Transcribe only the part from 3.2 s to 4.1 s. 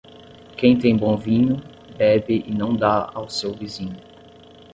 seu vizinho.